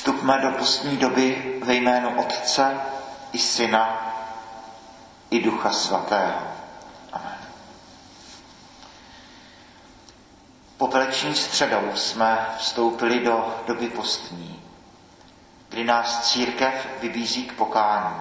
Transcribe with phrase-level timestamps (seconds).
[0.00, 2.80] Vstupme do postní doby ve jménu Otce
[3.32, 4.12] i Syna
[5.30, 6.40] i Ducha Svatého.
[7.12, 7.38] Amen.
[10.76, 14.62] Popeleční středou jsme vstoupili do doby postní,
[15.68, 18.20] kdy nás církev vybízí k pokání.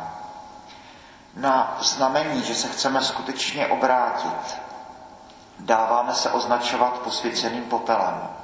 [1.35, 4.57] Na znamení, že se chceme skutečně obrátit,
[5.59, 8.38] dáváme se označovat posvěceným popelem.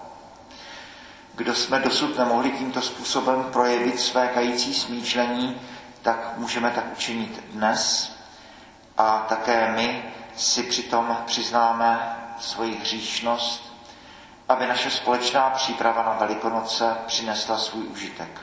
[1.35, 5.61] Kdo jsme dosud nemohli tímto způsobem projevit své kající smýšlení,
[6.01, 8.15] tak můžeme tak učinit dnes
[8.97, 10.03] a také my
[10.35, 13.73] si přitom přiznáme svoji hříšnost,
[14.49, 18.41] aby naše společná příprava na Velikonoce přinesla svůj užitek.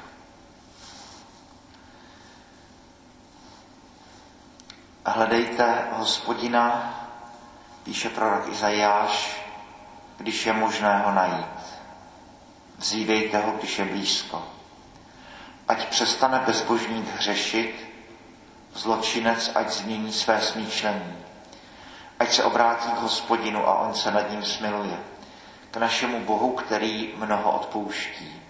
[5.07, 6.95] Hledejte hospodina,
[7.83, 9.43] píše prorok Izajáš,
[10.19, 11.62] když je možné ho najít.
[12.83, 14.43] Vzívejte ho, když je blízko.
[15.69, 17.87] Ať přestane bezbožník hřešit,
[18.75, 21.17] zločinec ať změní své smýšlení.
[22.19, 24.99] Ať se obrátí k hospodinu a on se nad ním smiluje.
[25.71, 28.43] K našemu Bohu, který mnoho odpouští.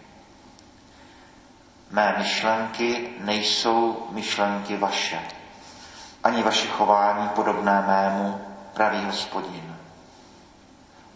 [1.91, 5.21] Mé myšlenky nejsou myšlenky vaše,
[6.25, 8.45] ani vaše chování podobné mému,
[8.75, 9.82] pravý hospodin.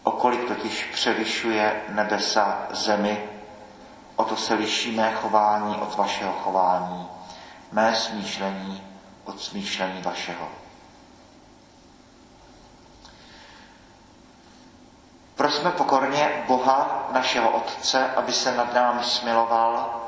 [0.07, 3.29] Okolik totiž převyšuje nebesa zemi,
[4.15, 7.07] o to se liší mé chování od vašeho chování,
[7.71, 8.83] mé smýšlení
[9.25, 10.47] od smýšlení vašeho.
[15.35, 20.01] Prosme pokorně Boha, našeho Otce, aby se nad námi smiloval,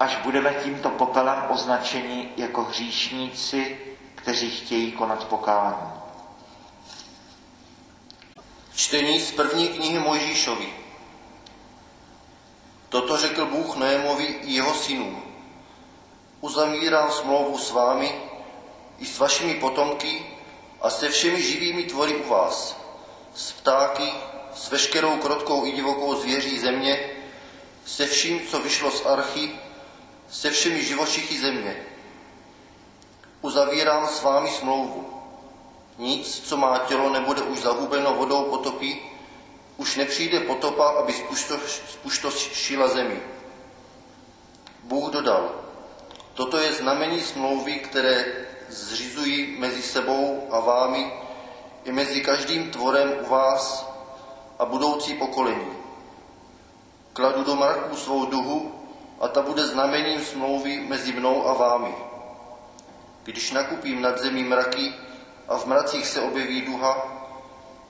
[0.00, 3.78] až budeme tímto popelem označeni jako hříšníci,
[4.14, 5.99] kteří chtějí konat pokání.
[8.80, 10.68] Čtení z první knihy Mojžíšovi.
[12.88, 15.22] Toto řekl Bůh Noémovi i jeho synům.
[16.40, 18.20] Uzavírám smlouvu s vámi
[18.98, 20.26] i s vašimi potomky
[20.80, 22.76] a se všemi živými tvory u vás,
[23.34, 24.12] s ptáky,
[24.54, 27.10] s veškerou krotkou i divokou zvěří země,
[27.86, 29.50] se vším, co vyšlo z archy,
[30.30, 31.76] se všemi živočichy země.
[33.40, 35.19] Uzavírám s vámi smlouvu
[36.00, 39.02] nic, co má tělo, nebude už zahubeno vodou potopy,
[39.76, 41.12] už nepřijde potopa, aby
[41.88, 43.22] spuštošila zemi.
[44.82, 45.50] Bůh dodal,
[46.34, 48.24] toto je znamení smlouvy, které
[48.68, 51.12] zřizují mezi sebou a vámi
[51.84, 53.92] i mezi každým tvorem u vás
[54.58, 55.72] a budoucí pokolení.
[57.12, 58.74] Kladu do mraků svou duhu
[59.20, 61.94] a ta bude znamením smlouvy mezi mnou a vámi.
[63.22, 64.94] Když nakupím nad zemí mraky,
[65.50, 67.06] a v mracích se objeví duha,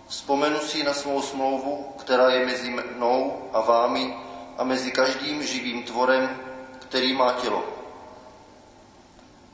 [0.08, 4.16] vzpomenu si na svou smlouvu, která je mezi mnou a vámi
[4.58, 6.40] a mezi každým živým tvorem,
[6.78, 7.64] který má tělo.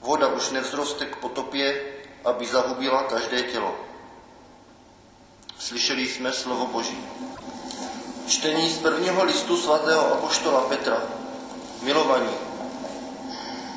[0.00, 1.83] Voda už nevzroste k potopě,
[2.25, 3.75] aby zahubila každé tělo.
[5.59, 6.99] Slyšeli jsme slovo Boží.
[8.27, 11.03] Čtení z prvního listu svatého apoštola Petra.
[11.83, 12.34] Milovaní,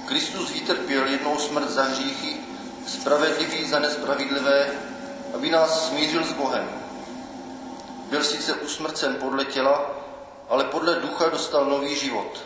[0.05, 2.48] Kristus vytrpěl jednou smrt za hříchy,
[2.89, 4.71] spravedlivý za nespravedlivé,
[5.33, 6.69] aby nás smířil s Bohem.
[8.09, 9.91] Byl sice usmrcen podle těla,
[10.49, 12.39] ale podle ducha dostal nový život.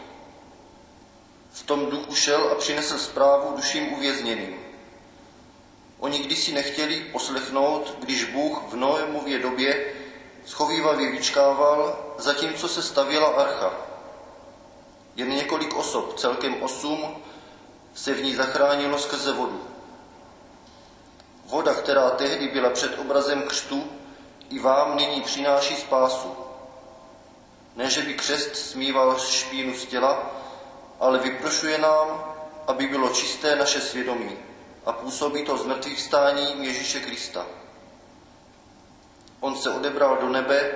[1.51, 4.55] V tom duchu šel a přinesl zprávu duším uvězněným.
[5.99, 9.93] Oni kdysi nechtěli poslechnout, když Bůh v Noémově době
[10.45, 13.73] schovývavě vyčkával, zatímco se stavěla archa.
[15.15, 17.15] Jen několik osob, celkem osm,
[17.93, 19.72] se v ní zachránilo skrze vodu.
[21.53, 23.91] Voda, která tehdy byla před obrazem křtu,
[24.49, 26.35] i vám nyní přináší spásu.
[27.75, 30.31] Ne, že by křest smíval špínu z těla,
[30.99, 32.35] ale vyprošuje nám,
[32.67, 34.37] aby bylo čisté naše svědomí
[34.85, 37.45] a působí to z mrtvých stání Ježíše Krista.
[39.39, 40.71] On se odebral do nebe,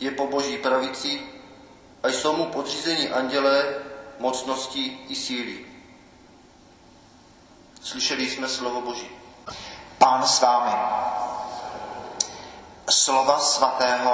[0.00, 1.22] je po boží pravici
[2.02, 3.74] a jsou mu podřízení andělé,
[4.18, 5.66] mocnosti i síly.
[7.82, 9.21] Slyšeli jsme slovo Boží.
[9.98, 10.74] Pán s vámi.
[12.90, 14.12] Slova svatého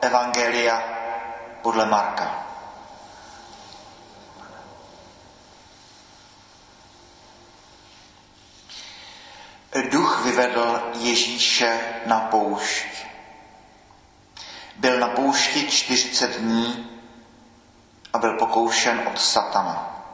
[0.00, 0.82] Evangelia
[1.62, 2.46] podle Marka.
[9.90, 13.06] Duch vyvedl Ježíše na poušť.
[14.76, 16.90] Byl na poušti 40 dní
[18.12, 20.04] a byl pokoušen od satana.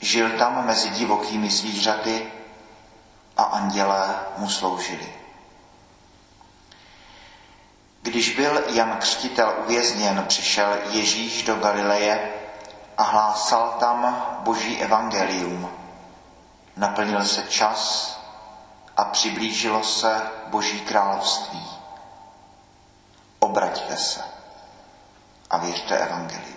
[0.00, 2.32] Žil tam mezi divokými zvířaty
[3.42, 5.14] a andělé mu sloužili.
[8.02, 12.32] Když byl Jan Křtitel uvězněn, přišel Ježíš do Galileje
[12.98, 15.70] a hlásal tam boží evangelium.
[16.76, 18.12] Naplnil se čas
[18.96, 21.66] a přiblížilo se boží království.
[23.38, 24.20] Obraťte se
[25.50, 26.56] a věřte evangeliu.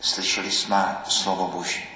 [0.00, 1.95] Slyšeli jsme slovo Boží.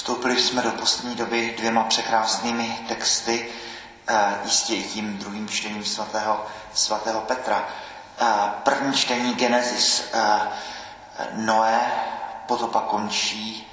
[0.00, 3.48] Vstoupili jsme do poslední doby dvěma překrásnými texty,
[4.08, 7.64] eh, jistě i tím druhým čtením svatého, svatého Petra.
[8.20, 8.26] Eh,
[8.62, 10.40] první čtení Genesis eh,
[11.32, 11.80] Noé,
[12.46, 13.72] potopa končí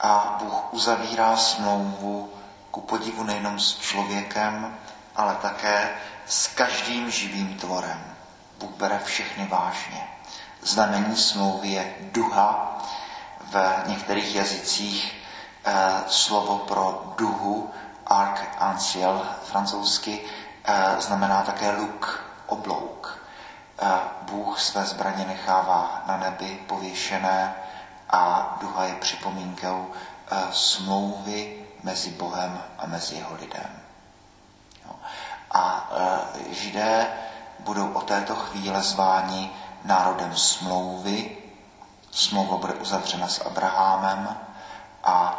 [0.00, 2.32] a Bůh uzavírá smlouvu
[2.70, 4.78] ku podivu nejenom s člověkem,
[5.16, 5.90] ale také
[6.26, 8.16] s každým živým tvorem.
[8.58, 10.08] Bůh bere všechny vážně.
[10.62, 12.78] Znamení smlouvy je duha,
[13.40, 15.19] v některých jazycích
[16.06, 17.70] slovo pro duhu,
[18.06, 20.20] arc-en-ciel francouzsky,
[20.64, 23.18] eh, znamená také luk, oblouk.
[23.78, 23.88] Eh,
[24.22, 27.54] Bůh své zbraně nechává na nebi pověšené
[28.10, 29.90] a duha je připomínkou
[30.52, 33.70] smlouvy mezi Bohem a mezi jeho lidem.
[35.50, 35.90] A
[36.50, 37.06] židé
[37.58, 39.50] budou o této chvíle zváni
[39.84, 41.36] národem smlouvy.
[42.10, 44.36] Smlouva bude uzavřena s Abrahamem
[45.04, 45.38] a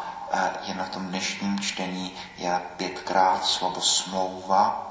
[0.62, 4.88] je na tom dnešním čtení je pětkrát slovo smlouva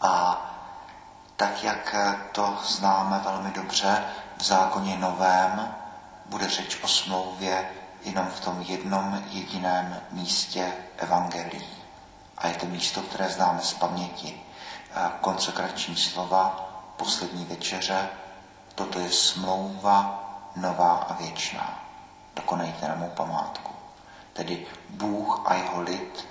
[0.00, 0.40] a
[1.36, 1.94] tak, jak
[2.32, 4.04] to známe velmi dobře
[4.36, 5.74] v zákoně novém,
[6.26, 7.70] bude řeč o smlouvě
[8.02, 11.68] jenom v tom jednom jediném místě evangelií.
[12.38, 14.42] A je to místo, které známe z paměti.
[15.20, 18.08] Konsekrační slova, poslední večeře,
[18.74, 20.24] toto je smlouva
[20.56, 21.78] nová a věčná.
[22.36, 23.73] Dokonejte na mou památku
[24.34, 26.26] tedy Bůh a jeho lid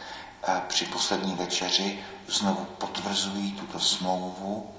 [0.48, 4.72] eh, při poslední večeři znovu potvrzují tuto smlouvu.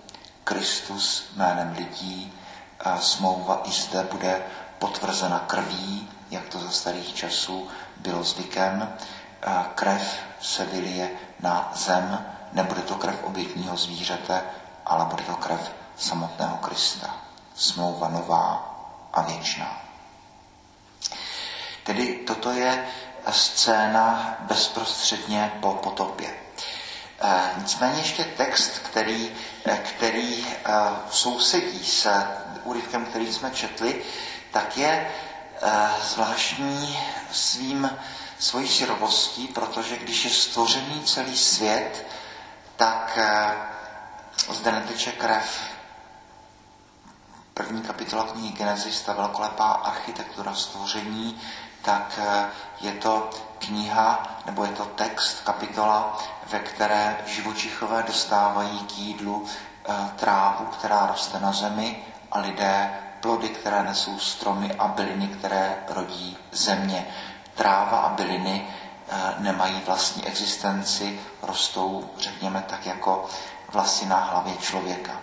[0.45, 2.33] Kristus jménem lidí,
[2.85, 4.43] eh, smlouva i zde bude
[4.79, 8.97] potvrzena krví, jak to za starých časů bylo zvykem.
[9.43, 11.11] Eh, krev se vylije
[11.41, 14.43] na zem, nebude to krev obětního zvířete,
[14.87, 17.17] ale bude to krev samotného Krista.
[17.55, 18.75] Smlouva nová
[19.13, 19.81] a věčná.
[21.85, 22.87] Tedy toto je
[23.33, 26.35] scéna bezprostředně po potopě.
[27.21, 30.55] E, nicméně ještě text, který, e, který e,
[31.11, 32.09] sousedí s
[32.65, 34.03] úryvkem, který jsme četli,
[34.53, 35.11] tak je
[36.03, 36.99] zvláštní
[37.33, 37.91] svým
[38.39, 42.07] svojí širovostí, protože když je stvořený celý svět,
[42.77, 43.19] tak
[44.51, 45.61] zde neteče krev.
[47.55, 51.41] První kapitola knihy Genesis, ta velkolepá architektura stvoření,
[51.85, 52.47] tak eh,
[52.81, 56.19] je to kniha nebo je to text, kapitola,
[56.51, 62.91] ve které živočichové dostávají k jídlu eh, trávu, která roste na zemi a lidé
[63.21, 67.07] plody, které nesou stromy a byliny, které rodí země.
[67.55, 68.67] Tráva a byliny
[69.09, 73.27] eh, nemají vlastní existenci, rostou, řekněme, tak jako
[73.73, 75.21] vlasy na hlavě člověka.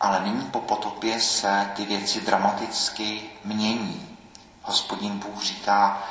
[0.00, 4.17] Ale nyní po potopě se ty věci dramaticky mění.
[4.62, 6.02] Hospodin Bůh říká,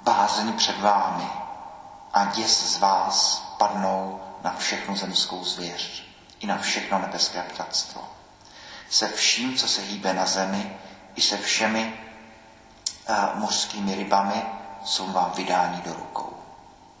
[0.00, 1.28] bázeň před vámi
[2.12, 6.04] a děs z vás padnou na všechnu zemskou zvěř
[6.40, 8.08] i na všechno nebeské ptactvo.
[8.90, 10.76] Se vším, co se hýbe na zemi,
[11.14, 11.94] i se všemi
[13.08, 14.42] uh, mořskými rybami
[14.84, 16.36] jsou vám vydáni do rukou.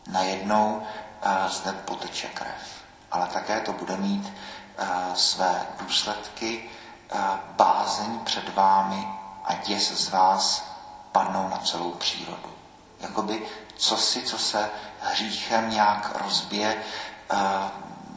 [0.06, 4.32] Najednou uh, zde poteče krev, ale také to bude mít
[4.78, 6.70] uh, své důsledky,
[7.14, 7.20] uh,
[7.56, 9.08] bázeň před vámi
[9.44, 10.71] a děs z vás
[11.12, 12.52] padnou na celou přírodu.
[13.00, 13.42] Jakoby
[13.76, 16.82] co si, co se hříchem nějak rozbije,
[17.30, 17.36] eh,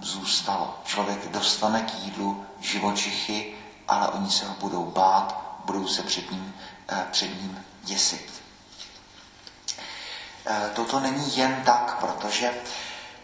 [0.01, 0.79] zůstalo.
[0.85, 3.55] Člověk dostane k jídlu živočichy,
[3.87, 6.55] ale oni se ho budou bát, budou se před ním,
[6.89, 8.43] eh, před ním děsit.
[10.45, 12.53] Eh, toto není jen tak, protože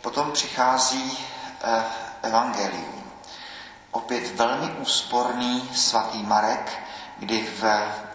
[0.01, 1.17] potom přichází
[2.21, 3.03] evangelium.
[3.91, 6.83] Opět velmi úsporný svatý Marek,
[7.17, 7.63] kdy v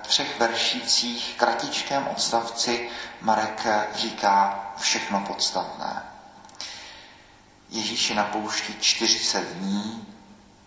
[0.07, 6.03] třech veršících, kratičkém odstavci, Marek říká všechno podstatné.
[7.71, 10.07] Ježíš je na poušti 40 dní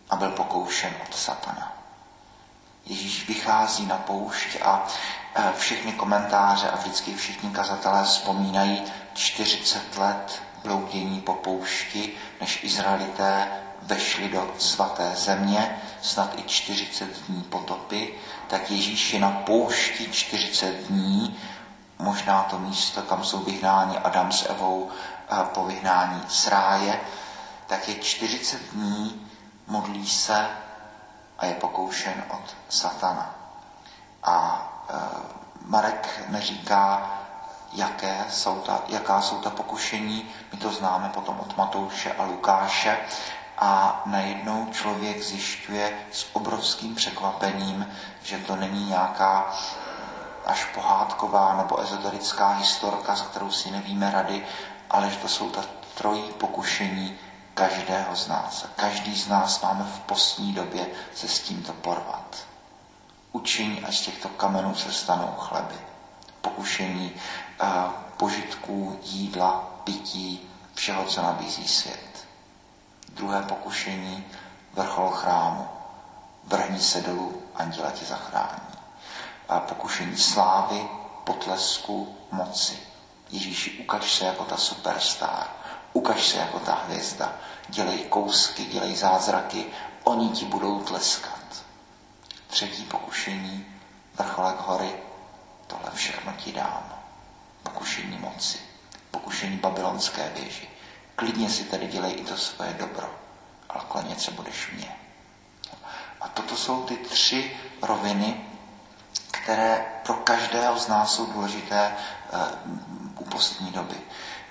[0.09, 1.73] a byl pokoušen od satana.
[2.85, 4.87] Ježíš vychází na poušť a
[5.35, 13.47] e, všechny komentáře a vždycky všichni kazatelé vzpomínají 40 let bloudění po poušti, než Izraelité
[13.81, 18.13] vešli do svaté země, snad i 40 dní potopy,
[18.49, 21.39] tak Ježíš je na poušti 40 dní,
[21.99, 24.89] možná to místo, kam jsou vyhnáni Adam s Evou
[25.53, 26.99] po vyhnání z ráje,
[27.67, 29.27] tak je 40 dní,
[29.67, 30.47] modlí se
[31.37, 33.35] a je pokoušen od satana.
[34.23, 34.93] A e,
[35.65, 37.11] Marek neříká,
[37.73, 42.97] jaké jsou ta, jaká jsou ta pokušení, my to známe potom od Matouše a Lukáše,
[43.59, 47.87] a najednou člověk zjišťuje s obrovským překvapením,
[48.23, 49.53] že to není nějaká
[50.45, 54.45] až pohádková nebo ezoterická historka, s kterou si nevíme rady,
[54.89, 55.61] ale že to jsou ta
[55.95, 57.17] trojí pokušení
[57.53, 58.63] každého z nás.
[58.63, 62.37] A každý z nás máme v postní době se s tímto porvat.
[63.31, 65.75] Učiň, až z těchto kamenů se stanou chleby.
[66.41, 67.11] Pokušení
[67.63, 67.69] uh,
[68.17, 72.08] požitků, jídla, pití, všeho, co nabízí svět.
[73.13, 74.25] Druhé pokušení,
[74.73, 75.67] vrchol chrámu.
[76.43, 78.69] Vrhni se dolů, anděla tě zachrání.
[79.49, 80.89] A pokušení slávy,
[81.23, 82.79] potlesku, moci.
[83.29, 85.47] Ježíši, ukaž se jako ta superstar,
[85.93, 87.33] ukaž se jako ta hvězda,
[87.69, 89.65] dělej kousky, dělej zázraky,
[90.03, 91.63] oni ti budou tleskat.
[92.47, 93.65] Třetí pokušení,
[94.15, 94.95] vrcholek hory,
[95.67, 96.93] tohle všechno ti dám.
[97.63, 98.57] Pokušení moci,
[99.11, 100.69] pokušení babylonské věži.
[101.19, 103.15] Klidně si tedy dělej i to svoje dobro,
[103.69, 104.95] ale klanět se budeš mě.
[106.21, 108.45] A toto jsou ty tři roviny,
[109.31, 111.95] které pro každého z nás jsou důležité
[113.19, 113.95] u postní doby.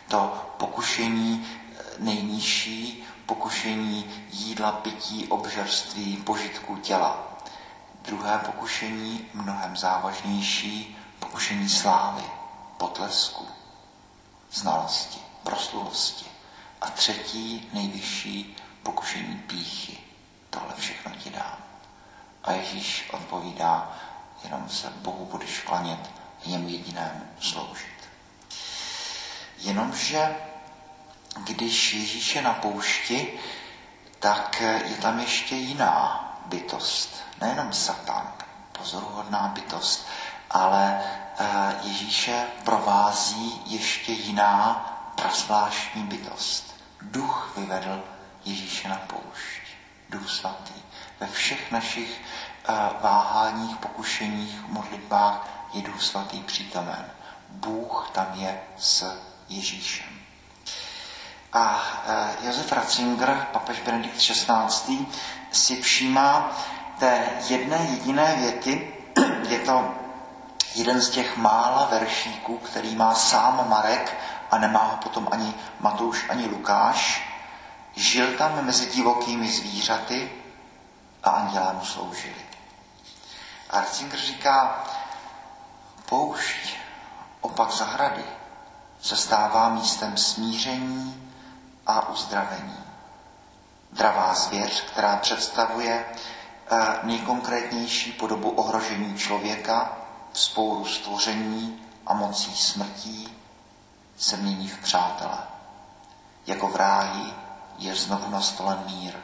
[0.08, 7.38] To pokušení eh, nejnižší, pokušení jídla, pití, obžerství, požitku těla.
[8.02, 12.24] Druhé pokušení, mnohem závažnější, pokušení slávy,
[12.76, 13.46] potlesku,
[14.52, 16.27] znalosti, prosluhosti.
[16.80, 19.98] A třetí, nejvyšší, pokušení píchy.
[20.50, 21.56] Tohle všechno ti dám.
[22.44, 23.96] A Ježíš odpovídá,
[24.44, 26.10] jenom se Bohu budeš klanět,
[26.46, 28.08] něm jedinému sloužit.
[29.58, 30.36] Jenomže
[31.44, 33.38] když Ježíš je na poušti,
[34.18, 37.16] tak je tam ještě jiná bytost.
[37.40, 38.32] Nejenom Satan,
[38.72, 40.06] pozoruhodná bytost,
[40.50, 41.00] ale
[41.38, 44.87] eh, Ježíše provází ještě jiná
[45.20, 46.76] prasvláštní bytost.
[47.02, 48.04] Duch vyvedl
[48.44, 49.62] Ježíše na poušť.
[50.10, 50.74] Duch svatý.
[51.20, 57.10] Ve všech našich eh, váháních, pokušeních, modlitbách je Duch svatý přítomen.
[57.48, 60.18] Bůh tam je s Ježíšem.
[61.52, 65.06] A e, Josef Ratzinger, papež Benedikt XVI,
[65.52, 66.56] si všímá
[66.98, 68.94] té jedné jediné věty,
[69.48, 69.94] je to
[70.74, 74.16] jeden z těch mála veršíků, který má sám Marek
[74.50, 77.28] a nemá ho potom ani Matouš, ani Lukáš.
[77.94, 80.32] Žil tam mezi divokými zvířaty
[81.22, 82.46] a andělé mu sloužili.
[83.70, 84.84] A Ratzinger říká,
[86.08, 86.76] poušť,
[87.40, 88.24] opak zahrady,
[89.00, 91.30] se stává místem smíření
[91.86, 92.84] a uzdravení.
[93.92, 96.04] Dravá zvěř, která představuje
[96.70, 99.96] eh, nejkonkrétnější podobu ohrožení člověka,
[100.32, 103.37] spouru stvoření a mocí smrtí,
[104.18, 105.38] se mění v přátele.
[106.46, 107.34] Jako v ráji
[107.78, 109.14] je znovu nastolen mír.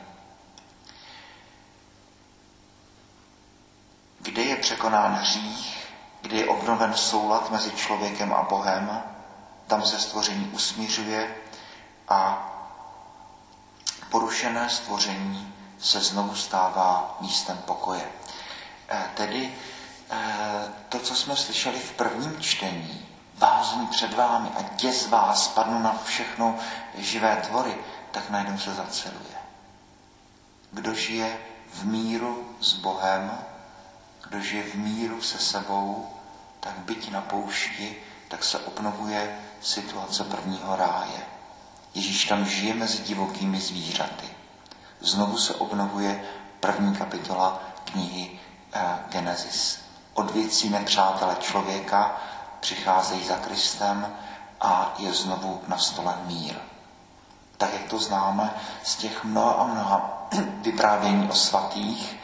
[4.20, 5.88] Kde je překonán hřích,
[6.22, 9.02] kde je obnoven soulad mezi člověkem a Bohem,
[9.66, 11.34] tam se stvoření usmířuje
[12.08, 12.50] a
[14.10, 18.08] porušené stvoření se znovu stává místem pokoje.
[18.88, 19.54] E, tedy
[20.10, 20.24] e,
[20.88, 23.13] to, co jsme slyšeli v prvním čtení,
[23.44, 26.56] bázní před vámi a děs vás padnu na všechno
[26.98, 27.76] živé tvory,
[28.10, 29.36] tak najednou se zaceluje.
[30.70, 31.38] Kdo žije
[31.72, 33.38] v míru s Bohem,
[34.28, 36.08] kdo žije v míru se sebou,
[36.60, 37.96] tak byť na poušti,
[38.28, 41.26] tak se obnovuje situace prvního ráje.
[41.94, 44.28] Ježíš tam žije mezi divokými zvířaty.
[45.00, 46.24] Znovu se obnovuje
[46.60, 48.40] první kapitola knihy
[48.72, 49.80] eh, Genesis.
[50.14, 52.20] Od věcí nepřátele člověka
[52.64, 54.06] přicházejí za Kristem
[54.60, 56.54] a je znovu na stole mír.
[57.56, 60.28] Tak, jak to známe z těch mnoha a mnoha
[60.62, 62.16] vyprávění o svatých,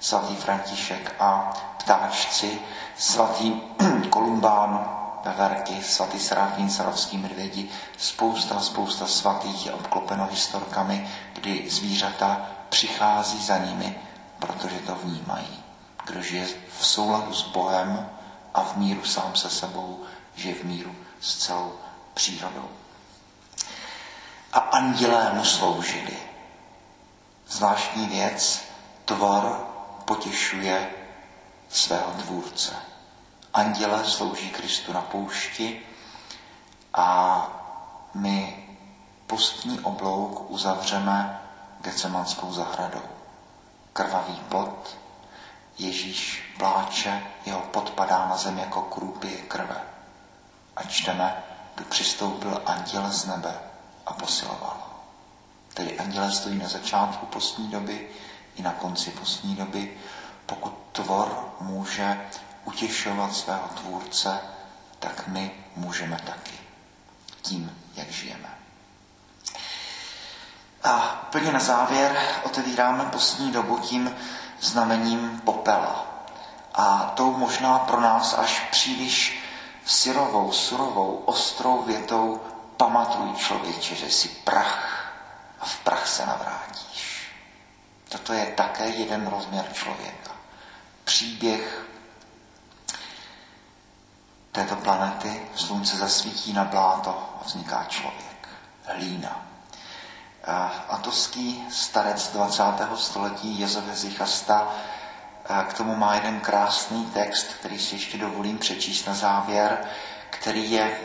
[0.00, 2.60] svatý František a ptáčci,
[2.98, 3.60] svatý
[4.10, 4.90] Kolumbán,
[5.24, 13.58] Veverky, svatý Serafín, Sarovský medvědi, spousta, spousta svatých je obklopeno historkami, kdy zvířata přichází za
[13.58, 14.00] nimi,
[14.38, 15.62] protože to vnímají.
[16.06, 16.46] Kdo žije
[16.78, 18.08] v souladu s Bohem
[18.54, 21.72] a v míru sám se sebou, žije v míru s celou
[22.14, 22.68] přírodou.
[24.52, 26.16] A andělé mu sloužili.
[27.48, 28.64] Zvláštní věc,
[29.04, 29.66] tvor
[30.04, 30.90] potěšuje
[31.68, 32.76] svého tvůrce.
[33.54, 35.82] Anděle slouží Kristu na poušti
[36.94, 37.46] a
[38.14, 38.66] my
[39.26, 41.40] postní oblouk uzavřeme
[41.80, 43.02] Gecemanskou zahradou.
[43.92, 44.97] Krvavý pot,
[45.78, 49.82] Ježíš pláče, jeho podpadá na zem jako krůpy krve.
[50.76, 51.44] A čteme,
[51.74, 53.60] tu přistoupil anděl z nebe
[54.06, 54.76] a posiloval.
[55.74, 58.08] Tedy anděle stojí na začátku postní doby
[58.56, 59.96] i na konci postní doby.
[60.46, 62.20] Pokud tvor může
[62.64, 64.40] utěšovat svého tvůrce,
[64.98, 66.58] tak my můžeme taky.
[67.42, 68.48] Tím, jak žijeme.
[70.84, 74.16] A úplně na závěr otevíráme postní dobu tím
[74.60, 76.06] znamením popela.
[76.74, 79.42] A tou možná pro nás až příliš
[79.86, 82.40] syrovou, surovou, ostrou větou
[82.76, 85.12] pamatuj člověče, že jsi prach
[85.60, 87.32] a v prach se navrátíš.
[88.08, 90.30] Toto je také jeden rozměr člověka.
[91.04, 91.86] Příběh
[94.52, 98.48] této planety, slunce zasvítí na bláto a vzniká člověk.
[98.84, 99.47] Hlína.
[100.88, 102.62] Atovský starec 20.
[102.94, 104.74] století Jozef Zichasta
[105.68, 109.78] k tomu má jeden krásný text, který si ještě dovolím přečíst na závěr,
[110.30, 111.00] který je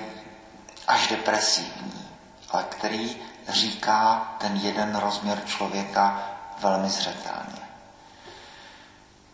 [0.88, 2.08] až depresivní,
[2.50, 3.18] ale který
[3.50, 7.62] říká ten jeden rozměr člověka velmi zřetelně.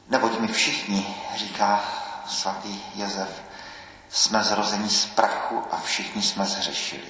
[0.10, 1.84] Neboť my všichni, říká
[2.28, 3.42] svatý Josef,
[4.10, 7.08] jsme zrození z prachu a všichni jsme zhřešili.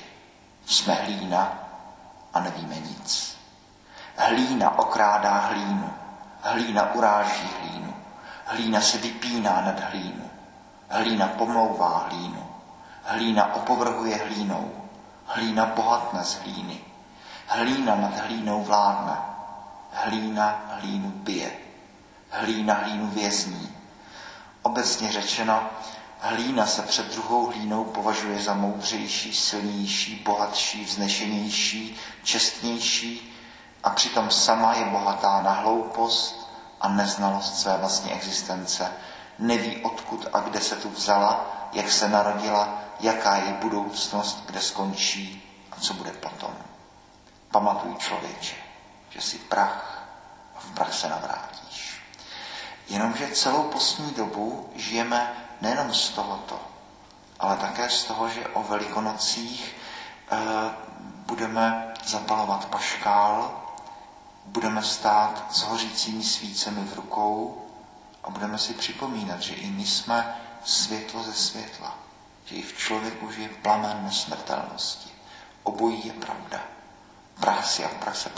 [0.65, 1.68] Jsme hlína
[2.33, 3.38] a nevíme nic.
[4.17, 5.93] Hlína okrádá hlínu,
[6.41, 7.93] hlína uráží hlínu,
[8.45, 10.29] hlína se vypíná nad hlínu,
[10.89, 12.48] hlína pomlouvá hlínu,
[13.03, 14.71] hlína opovrhuje hlínou,
[15.25, 16.79] hlína bohatne z hlíny,
[17.48, 19.17] hlína nad hlínou vládne,
[19.93, 21.51] hlína hlínu bije,
[22.29, 23.75] hlína hlínu vězní.
[24.62, 25.63] Obecně řečeno,
[26.21, 33.35] Hlína se před druhou hlínou považuje za moudřejší, silnější, bohatší, vznešenější, čestnější
[33.83, 36.50] a přitom sama je bohatá na hloupost
[36.81, 38.91] a neznalost své vlastní existence.
[39.39, 45.44] Neví odkud a kde se tu vzala, jak se narodila, jaká je budoucnost, kde skončí
[45.72, 46.53] a co bude potom.
[47.51, 48.55] Pamatuj člověče,
[49.09, 50.07] že jsi prach
[50.55, 52.01] a v prach se navrátíš.
[52.89, 56.59] Jenomže celou postní dobu žijeme nejenom z tohoto,
[57.39, 59.75] ale také z toho, že o velikonocích
[60.31, 60.37] eh,
[61.25, 63.61] budeme zapalovat paškál,
[64.45, 67.65] budeme stát s hořícími svícemi v rukou
[68.24, 71.93] a budeme si připomínat, že i my jsme světlo ze světla,
[72.45, 75.09] že i v člověku žije plamen nesmrtelnosti.
[75.63, 76.59] Obojí je pravda.
[77.39, 78.31] Prach si a prach se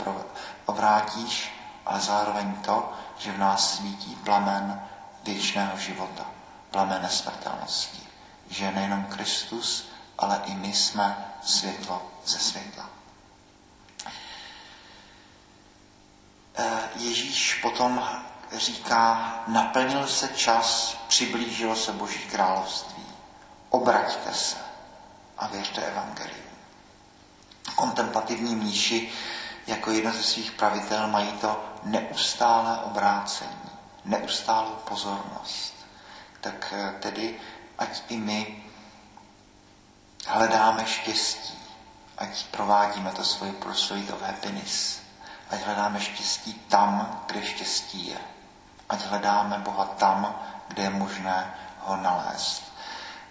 [0.66, 1.54] obrátíš,
[1.86, 4.82] ale zároveň to, že v nás svítí plamen
[5.24, 6.41] věčného života
[6.72, 8.02] plamen smrtelnosti.
[8.50, 12.90] Že nejenom Kristus, ale i my jsme světlo ze světla.
[16.54, 18.08] Eh, Ježíš potom
[18.52, 23.06] říká, naplnil se čas, přiblížilo se Boží království.
[23.70, 24.56] Obraťte se
[25.38, 26.52] a věřte evangelium.
[27.74, 29.12] Kontemplativní mníši
[29.66, 33.70] jako jedno ze svých pravitel mají to neustále obrácení,
[34.04, 35.71] neustálou pozornost
[36.42, 37.38] tak eh, tedy
[37.78, 38.40] ať i my
[40.26, 41.58] hledáme štěstí,
[42.18, 45.00] ať provádíme to svoje pursuit of happiness,
[45.50, 48.20] ať hledáme štěstí tam, kde štěstí je.
[48.88, 50.34] Ať hledáme Boha tam,
[50.68, 51.54] kde je možné
[51.86, 52.62] ho nalézt.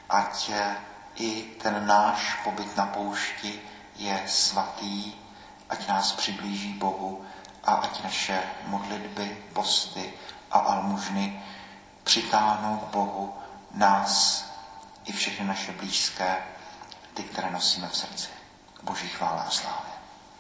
[0.09, 0.75] Ať eh,
[1.15, 3.59] i ten náš pobyt na poušti
[3.99, 5.13] je svatý,
[5.69, 7.25] ať nás přiblíží Bohu
[7.63, 10.13] a ať naše modlitby, posty
[10.51, 11.43] a almužny
[12.03, 13.35] přitáhnout k Bohu
[13.71, 14.45] nás
[15.05, 16.37] i všechny naše blízké,
[17.13, 18.29] ty, které nosíme v srdci.
[18.83, 19.90] Boží chvála a slávě.